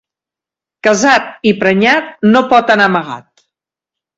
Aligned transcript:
Casat 0.87 1.27
i 1.51 1.53
prenyat 1.65 2.09
no 2.33 2.43
pot 2.55 2.75
anar 2.77 2.89
amagat. 2.93 3.49